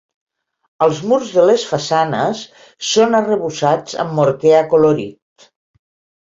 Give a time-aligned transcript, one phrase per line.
[0.85, 2.41] Els murs de les façanes
[2.93, 5.47] són arrebossats amb morter acolorit.